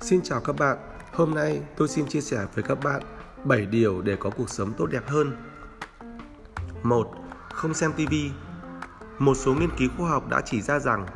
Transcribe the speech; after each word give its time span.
Xin 0.00 0.22
chào 0.22 0.40
các 0.40 0.56
bạn, 0.58 0.76
hôm 1.12 1.34
nay 1.34 1.62
tôi 1.76 1.88
xin 1.88 2.06
chia 2.06 2.20
sẻ 2.20 2.46
với 2.54 2.64
các 2.64 2.84
bạn 2.84 3.02
7 3.44 3.66
điều 3.66 4.02
để 4.02 4.16
có 4.16 4.30
cuộc 4.30 4.50
sống 4.50 4.72
tốt 4.72 4.86
đẹp 4.86 5.08
hơn. 5.08 5.36
1. 6.82 7.10
Không 7.52 7.74
xem 7.74 7.92
TV. 7.92 8.14
Một 9.18 9.34
số 9.34 9.54
nghiên 9.54 9.70
cứu 9.78 9.88
khoa 9.98 10.10
học 10.10 10.28
đã 10.28 10.40
chỉ 10.40 10.62
ra 10.62 10.78
rằng 10.78 11.06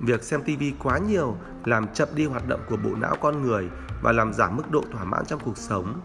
việc 0.00 0.22
xem 0.22 0.42
TV 0.42 0.62
quá 0.78 0.98
nhiều 0.98 1.36
làm 1.64 1.86
chậm 1.94 2.08
đi 2.14 2.26
hoạt 2.26 2.48
động 2.48 2.60
của 2.68 2.76
bộ 2.76 2.90
não 2.94 3.16
con 3.20 3.42
người 3.42 3.68
và 4.02 4.12
làm 4.12 4.32
giảm 4.32 4.56
mức 4.56 4.70
độ 4.70 4.84
thỏa 4.92 5.04
mãn 5.04 5.26
trong 5.26 5.40
cuộc 5.44 5.58
sống. 5.58 6.00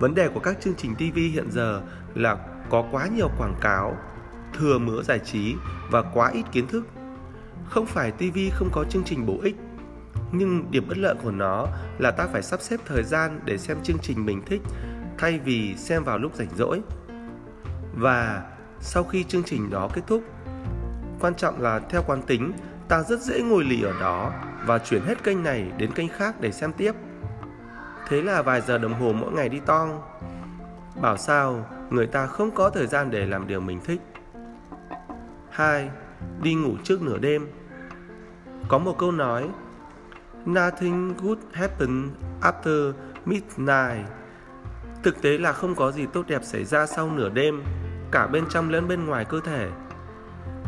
Vấn 0.00 0.14
đề 0.14 0.28
của 0.28 0.40
các 0.40 0.60
chương 0.60 0.74
trình 0.74 0.94
TV 0.94 1.16
hiện 1.16 1.50
giờ 1.50 1.82
là 2.14 2.36
có 2.70 2.84
quá 2.92 3.06
nhiều 3.16 3.28
quảng 3.38 3.58
cáo, 3.60 3.96
thừa 4.52 4.78
mứa 4.78 5.02
giải 5.02 5.18
trí 5.18 5.54
và 5.90 6.02
quá 6.02 6.30
ít 6.30 6.44
kiến 6.52 6.66
thức. 6.66 6.84
Không 7.68 7.86
phải 7.86 8.12
TV 8.12 8.38
không 8.52 8.68
có 8.72 8.84
chương 8.90 9.04
trình 9.04 9.26
bổ 9.26 9.38
ích, 9.42 9.56
nhưng 10.38 10.70
điểm 10.70 10.88
bất 10.88 10.98
lợi 10.98 11.14
của 11.22 11.30
nó 11.30 11.66
là 11.98 12.10
ta 12.10 12.26
phải 12.26 12.42
sắp 12.42 12.60
xếp 12.60 12.80
thời 12.86 13.02
gian 13.02 13.40
để 13.44 13.58
xem 13.58 13.76
chương 13.82 13.98
trình 14.02 14.26
mình 14.26 14.42
thích 14.46 14.62
thay 15.18 15.38
vì 15.38 15.76
xem 15.76 16.04
vào 16.04 16.18
lúc 16.18 16.34
rảnh 16.34 16.48
rỗi. 16.56 16.82
Và 17.94 18.42
sau 18.80 19.04
khi 19.04 19.24
chương 19.24 19.42
trình 19.42 19.70
đó 19.70 19.88
kết 19.94 20.02
thúc, 20.06 20.22
quan 21.20 21.34
trọng 21.34 21.60
là 21.60 21.78
theo 21.78 22.02
quán 22.06 22.22
tính, 22.22 22.52
ta 22.88 23.02
rất 23.02 23.20
dễ 23.20 23.42
ngồi 23.42 23.64
lì 23.64 23.82
ở 23.82 23.92
đó 24.00 24.32
và 24.66 24.78
chuyển 24.78 25.02
hết 25.02 25.22
kênh 25.24 25.42
này 25.42 25.72
đến 25.78 25.92
kênh 25.92 26.08
khác 26.08 26.40
để 26.40 26.52
xem 26.52 26.72
tiếp. 26.72 26.92
Thế 28.08 28.22
là 28.22 28.42
vài 28.42 28.60
giờ 28.60 28.78
đồng 28.78 28.94
hồ 28.94 29.12
mỗi 29.12 29.32
ngày 29.32 29.48
đi 29.48 29.60
tong. 29.60 30.02
Bảo 31.00 31.16
sao 31.16 31.66
người 31.90 32.06
ta 32.06 32.26
không 32.26 32.50
có 32.50 32.70
thời 32.70 32.86
gian 32.86 33.10
để 33.10 33.26
làm 33.26 33.46
điều 33.46 33.60
mình 33.60 33.80
thích. 33.84 34.00
2. 35.50 35.90
Đi 36.42 36.54
ngủ 36.54 36.74
trước 36.84 37.02
nửa 37.02 37.18
đêm. 37.18 37.48
Có 38.68 38.78
một 38.78 38.98
câu 38.98 39.12
nói 39.12 39.48
Nothing 40.46 41.14
good 41.22 41.38
happen 41.52 42.10
after 42.40 42.92
midnight. 43.24 44.06
Thực 45.02 45.22
tế 45.22 45.38
là 45.38 45.52
không 45.52 45.74
có 45.74 45.92
gì 45.92 46.06
tốt 46.12 46.24
đẹp 46.28 46.44
xảy 46.44 46.64
ra 46.64 46.86
sau 46.86 47.10
nửa 47.10 47.28
đêm, 47.28 47.62
cả 48.10 48.26
bên 48.26 48.44
trong 48.50 48.70
lẫn 48.70 48.88
bên 48.88 49.06
ngoài 49.06 49.24
cơ 49.24 49.40
thể. 49.40 49.68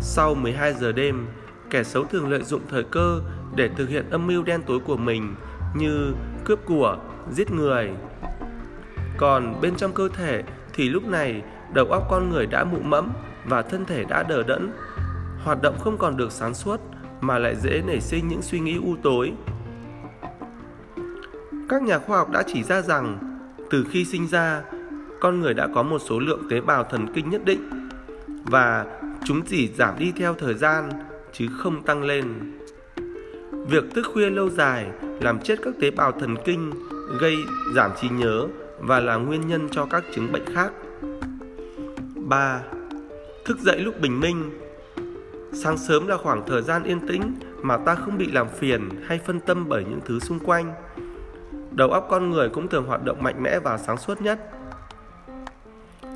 Sau 0.01 0.35
12 0.35 0.75
giờ 0.75 0.93
đêm, 0.93 1.27
kẻ 1.71 1.85
xấu 1.85 2.05
thường 2.05 2.31
lợi 2.31 2.43
dụng 2.43 2.61
thời 2.71 2.85
cơ 2.85 3.21
để 3.55 3.69
thực 3.77 3.89
hiện 3.89 4.11
âm 4.11 4.27
mưu 4.27 4.43
đen 4.43 4.63
tối 4.67 4.81
của 4.87 4.97
mình 4.97 5.35
như 5.75 6.13
cướp 6.45 6.59
của, 6.67 6.99
giết 7.33 7.51
người. 7.51 7.91
Còn 9.17 9.61
bên 9.61 9.77
trong 9.77 9.93
cơ 9.93 10.09
thể 10.09 10.43
thì 10.73 10.89
lúc 10.89 11.05
này 11.05 11.43
đầu 11.73 11.87
óc 11.87 12.03
con 12.11 12.31
người 12.31 12.47
đã 12.47 12.65
mụ 12.65 12.79
mẫm 12.81 13.13
và 13.45 13.63
thân 13.63 13.85
thể 13.85 14.05
đã 14.05 14.23
đờ 14.23 14.43
đẫn, 14.43 14.71
hoạt 15.45 15.63
động 15.63 15.79
không 15.81 15.99
còn 15.99 16.17
được 16.17 16.33
sáng 16.33 16.55
suốt 16.55 16.81
mà 17.21 17.39
lại 17.39 17.57
dễ 17.57 17.83
nảy 17.87 18.01
sinh 18.01 18.29
những 18.29 18.43
suy 18.43 18.61
nghĩ 18.61 18.79
u 18.85 18.97
tối, 19.03 19.33
các 21.69 21.83
nhà 21.83 21.99
khoa 21.99 22.19
học 22.19 22.31
đã 22.31 22.43
chỉ 22.47 22.63
ra 22.63 22.83
rằng 22.83 23.19
từ 23.71 23.87
khi 23.91 24.05
sinh 24.05 24.29
ra, 24.29 24.63
con 25.21 25.41
người 25.41 25.55
đã 25.55 25.69
có 25.75 25.83
một 25.83 25.99
số 25.99 26.19
lượng 26.19 26.43
tế 26.51 26.61
bào 26.61 26.85
thần 26.85 27.07
kinh 27.15 27.31
nhất 27.31 27.45
định 27.45 27.89
và 28.45 28.87
chúng 29.25 29.43
chỉ 29.43 29.69
giảm 29.79 29.99
đi 29.99 30.13
theo 30.17 30.35
thời 30.35 30.55
gian 30.55 30.91
chứ 31.33 31.47
không 31.59 31.83
tăng 31.83 32.03
lên. 32.03 32.27
Việc 33.69 33.85
thức 33.95 34.07
khuya 34.13 34.31
lâu 34.31 34.51
dài 34.51 34.87
làm 35.21 35.41
chết 35.41 35.59
các 35.63 35.75
tế 35.81 35.91
bào 35.91 36.13
thần 36.13 36.37
kinh, 36.45 36.73
gây 37.21 37.37
giảm 37.75 37.91
trí 38.01 38.09
nhớ 38.09 38.47
và 38.79 39.01
là 39.01 39.17
nguyên 39.17 39.49
nhân 39.49 39.69
cho 39.71 39.87
các 39.91 40.05
chứng 40.15 40.33
bệnh 40.33 40.55
khác. 40.55 40.73
3. 42.17 42.61
Thức 43.45 43.59
dậy 43.59 43.79
lúc 43.81 44.01
bình 44.01 44.21
minh 44.21 44.51
Sáng 45.53 45.79
sớm 45.79 46.07
là 46.07 46.17
khoảng 46.17 46.47
thời 46.47 46.63
gian 46.63 46.85
yên 46.85 47.09
tĩnh 47.09 47.35
mà 47.63 47.77
ta 47.77 47.95
không 47.95 48.19
bị 48.19 48.31
làm 48.31 48.47
phiền 48.59 48.89
hay 49.07 49.21
phân 49.27 49.41
tâm 49.41 49.69
bởi 49.69 49.85
những 49.85 50.01
thứ 50.07 50.19
xung 50.21 50.39
quanh 50.39 50.75
đầu 51.79 51.91
óc 51.91 52.07
con 52.11 52.31
người 52.31 52.49
cũng 52.49 52.69
thường 52.69 52.87
hoạt 52.87 53.05
động 53.05 53.23
mạnh 53.23 53.43
mẽ 53.43 53.59
và 53.59 53.79
sáng 53.79 53.97
suốt 53.97 54.23
nhất. 54.23 54.39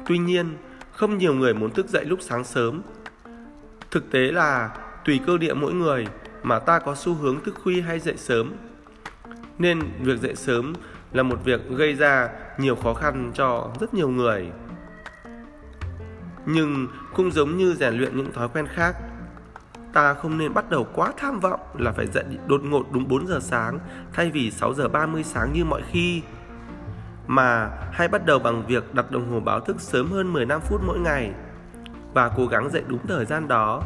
Tuy 0.06 0.19
nhiên, 0.19 0.56
không 0.92 1.19
nhiều 1.19 1.34
người 1.34 1.54
muốn 1.54 1.70
thức 1.70 1.88
dậy 1.88 2.04
lúc 2.04 2.19
sáng 2.22 2.44
sớm. 2.44 2.82
Thực 3.91 4.10
tế 4.10 4.19
là 4.19 4.70
tùy 5.04 5.20
cơ 5.26 5.38
địa 5.38 5.54
mỗi 5.54 5.72
người 5.72 6.06
mà 6.42 6.59
ta 6.59 6.78
có 6.78 6.94
xu 6.94 7.14
hướng 7.14 7.41
thức 7.44 7.54
khuya 7.62 7.81
hay 7.81 7.98
dậy 7.98 8.16
sớm. 8.16 8.53
Nên 9.59 9.81
việc 10.00 10.20
dậy 10.20 10.34
sớm 10.34 10.72
là 11.12 11.22
một 11.22 11.44
việc 11.44 11.60
gây 11.70 11.94
ra 11.94 12.28
nhiều 12.58 12.76
khó 12.76 12.94
khăn 12.94 13.31
cho 13.34 13.70
rất 13.81 13.94
nhiều 13.94 14.08
người. 14.08 14.50
Nhưng 16.47 16.87
cũng 17.14 17.31
giống 17.31 17.56
như 17.56 17.75
rèn 17.75 17.94
luyện 17.94 18.16
những 18.16 18.32
thói 18.32 18.48
quen 18.48 18.66
khác, 18.66 18.97
ta 19.92 20.14
không 20.14 20.38
nên 20.38 20.54
bắt 20.54 20.70
đầu 20.70 20.86
quá 20.94 21.12
tham 21.16 21.41
vọng 21.41 21.60
là 21.78 21.92
phải 21.92 22.06
dậy 22.06 22.25
đột 22.47 22.62
ngột 22.64 22.86
đúng 22.92 23.08
4 23.08 23.26
giờ 23.26 23.38
sáng 23.41 23.78
thay 24.12 24.30
vì 24.30 24.50
6 24.50 24.75
giờ 24.75 24.88
30 24.88 25.25
sáng 25.25 25.53
như 25.53 25.64
mọi 25.64 25.82
khi. 25.91 26.22
Mà 27.26 27.70
hãy 27.92 28.08
bắt 28.08 28.26
đầu 28.26 28.38
bằng 28.38 28.66
việc 28.66 28.94
đặt 28.94 29.10
đồng 29.10 29.31
hồ 29.31 29.41
báo 29.41 29.60
thức 29.60 29.81
sớm 29.81 30.12
hơn 30.12 30.32
15 30.32 30.60
phút 30.60 30.81
mỗi 30.86 30.98
ngày 30.98 31.32
và 32.14 32.31
cố 32.36 32.47
gắng 32.47 32.70
dậy 32.70 32.82
đúng 32.86 33.06
thời 33.06 33.25
gian 33.25 33.48
đó. 33.48 33.82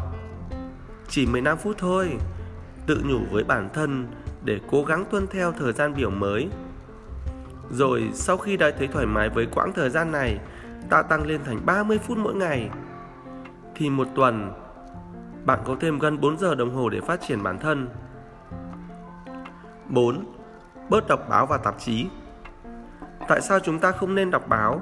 Chỉ 1.08 1.26
15 1.26 1.56
phút 1.58 1.78
thôi, 1.78 2.16
tự 2.86 3.02
nhủ 3.04 3.18
với 3.30 3.44
bản 3.44 3.68
thân 3.72 4.06
để 4.44 4.60
cố 4.70 4.84
gắng 4.84 5.04
tuân 5.10 5.26
theo 5.26 5.52
thời 5.52 5.72
gian 5.72 5.94
biểu 5.94 6.10
mới. 6.10 6.48
Rồi 7.70 8.10
sau 8.12 8.36
khi 8.36 8.56
đã 8.56 8.70
thấy 8.78 8.88
thoải 8.88 9.06
mái 9.06 9.28
với 9.28 9.46
quãng 9.46 9.72
thời 9.72 9.90
gian 9.90 10.12
này, 10.12 10.38
ta 10.90 11.02
tăng 11.02 11.26
lên 11.26 11.40
thành 11.44 11.66
30 11.66 11.98
phút 11.98 12.18
mỗi 12.18 12.34
ngày. 12.34 12.70
Thì 13.74 13.90
một 13.90 14.08
tuần 14.14 14.52
bạn 15.46 15.58
có 15.64 15.76
thêm 15.80 15.98
gần 15.98 16.20
4 16.20 16.38
giờ 16.38 16.54
đồng 16.54 16.74
hồ 16.74 16.88
để 16.88 17.00
phát 17.00 17.20
triển 17.20 17.42
bản 17.42 17.58
thân. 17.58 17.88
4. 19.88 20.24
Bớt 20.88 21.08
đọc 21.08 21.26
báo 21.28 21.46
và 21.46 21.56
tạp 21.56 21.78
chí. 21.78 22.06
Tại 23.28 23.40
sao 23.40 23.60
chúng 23.60 23.78
ta 23.78 23.92
không 23.92 24.14
nên 24.14 24.30
đọc 24.30 24.48
báo? 24.48 24.80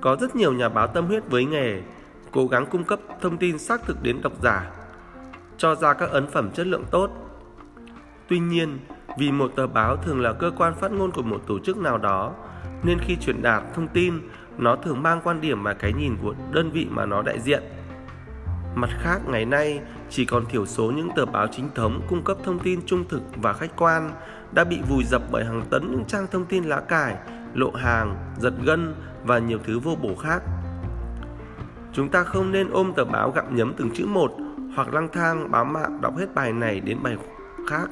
Có 0.00 0.16
rất 0.20 0.36
nhiều 0.36 0.52
nhà 0.52 0.68
báo 0.68 0.86
tâm 0.86 1.06
huyết 1.06 1.30
với 1.30 1.44
nghề, 1.44 1.82
cố 2.32 2.46
gắng 2.46 2.66
cung 2.66 2.84
cấp 2.84 2.98
thông 3.20 3.38
tin 3.38 3.58
xác 3.58 3.82
thực 3.82 4.02
đến 4.02 4.20
độc 4.22 4.32
giả, 4.42 4.70
cho 5.56 5.74
ra 5.74 5.94
các 5.94 6.10
ấn 6.10 6.26
phẩm 6.26 6.50
chất 6.50 6.66
lượng 6.66 6.84
tốt. 6.90 7.10
Tuy 8.28 8.38
nhiên, 8.38 8.78
vì 9.18 9.32
một 9.32 9.52
tờ 9.56 9.66
báo 9.66 9.96
thường 9.96 10.20
là 10.20 10.32
cơ 10.32 10.50
quan 10.56 10.74
phát 10.74 10.92
ngôn 10.92 11.10
của 11.10 11.22
một 11.22 11.42
tổ 11.46 11.58
chức 11.58 11.76
nào 11.76 11.98
đó, 11.98 12.32
nên 12.82 12.98
khi 12.98 13.16
truyền 13.16 13.42
đạt 13.42 13.62
thông 13.74 13.88
tin, 13.88 14.20
nó 14.58 14.76
thường 14.76 15.02
mang 15.02 15.20
quan 15.24 15.40
điểm 15.40 15.62
và 15.62 15.74
cái 15.74 15.92
nhìn 15.92 16.16
của 16.22 16.34
đơn 16.52 16.70
vị 16.70 16.86
mà 16.90 17.06
nó 17.06 17.22
đại 17.22 17.40
diện. 17.40 17.62
Mặt 18.74 18.90
khác, 19.02 19.20
ngày 19.28 19.44
nay 19.44 19.80
chỉ 20.10 20.24
còn 20.24 20.46
thiểu 20.46 20.66
số 20.66 20.90
những 20.90 21.08
tờ 21.16 21.26
báo 21.26 21.46
chính 21.52 21.68
thống 21.74 22.00
cung 22.08 22.24
cấp 22.24 22.36
thông 22.44 22.58
tin 22.58 22.80
trung 22.86 23.04
thực 23.08 23.22
và 23.36 23.52
khách 23.52 23.76
quan 23.76 24.10
đã 24.52 24.64
bị 24.64 24.80
vùi 24.88 25.04
dập 25.04 25.22
bởi 25.30 25.44
hàng 25.44 25.62
tấn 25.70 25.90
những 25.90 26.04
trang 26.04 26.26
thông 26.30 26.44
tin 26.44 26.64
lá 26.64 26.80
cải, 26.80 27.16
lộ 27.54 27.70
hàng, 27.70 28.16
giật 28.38 28.54
gân 28.64 28.94
và 29.24 29.38
nhiều 29.38 29.58
thứ 29.64 29.78
vô 29.78 29.96
bổ 30.02 30.14
khác. 30.14 30.42
Chúng 31.92 32.08
ta 32.08 32.22
không 32.22 32.52
nên 32.52 32.70
ôm 32.70 32.92
tờ 32.96 33.04
báo 33.04 33.30
gặm 33.30 33.56
nhấm 33.56 33.74
từng 33.76 33.90
chữ 33.94 34.06
một 34.06 34.32
hoặc 34.76 34.94
lang 34.94 35.08
thang 35.12 35.50
bám 35.50 35.72
mạng 35.72 35.98
đọc 36.00 36.16
hết 36.16 36.34
bài 36.34 36.52
này 36.52 36.80
đến 36.80 36.98
bài 37.02 37.16
khác. 37.68 37.90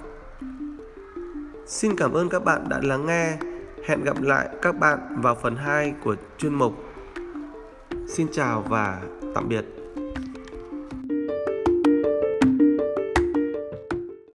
Xin 1.66 1.96
cảm 1.96 2.12
ơn 2.12 2.28
các 2.28 2.44
bạn 2.44 2.68
đã 2.68 2.80
lắng 2.82 3.06
nghe. 3.06 3.36
Hẹn 3.88 4.04
gặp 4.04 4.22
lại 4.22 4.48
các 4.62 4.78
bạn 4.78 5.20
vào 5.22 5.34
phần 5.34 5.56
2 5.56 5.94
của 6.04 6.16
chuyên 6.38 6.54
mục. 6.54 6.74
Xin 8.08 8.26
chào 8.32 8.64
và 8.68 9.00
tạm 9.34 9.48
biệt. 9.48 9.81